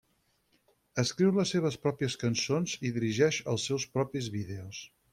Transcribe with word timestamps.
Escriu 1.03 1.29
les 1.35 1.53
seves 1.57 1.77
pròpies 1.85 2.17
cançons 2.25 2.75
i 2.91 2.93
dirigeix 2.99 3.41
els 3.55 3.71
seus 3.71 3.89
propis 3.99 4.35
vídeos. 4.39 4.87